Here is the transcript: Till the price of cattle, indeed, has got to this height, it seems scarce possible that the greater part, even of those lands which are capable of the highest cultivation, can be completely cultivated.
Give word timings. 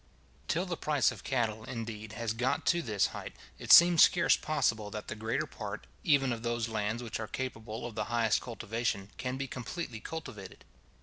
Till 0.47 0.65
the 0.65 0.75
price 0.77 1.11
of 1.11 1.23
cattle, 1.23 1.63
indeed, 1.63 2.13
has 2.13 2.33
got 2.33 2.65
to 2.65 2.81
this 2.81 3.05
height, 3.13 3.33
it 3.59 3.71
seems 3.71 4.01
scarce 4.01 4.35
possible 4.35 4.89
that 4.89 5.09
the 5.09 5.15
greater 5.15 5.45
part, 5.45 5.85
even 6.03 6.31
of 6.33 6.41
those 6.41 6.67
lands 6.67 7.03
which 7.03 7.19
are 7.19 7.27
capable 7.27 7.85
of 7.85 7.93
the 7.93 8.05
highest 8.05 8.41
cultivation, 8.41 9.11
can 9.19 9.37
be 9.37 9.47
completely 9.47 9.99
cultivated. 9.99 10.65